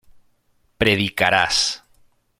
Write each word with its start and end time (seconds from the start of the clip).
predicarás 0.79 1.85